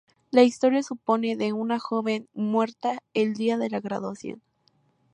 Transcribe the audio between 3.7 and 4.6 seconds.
graduación.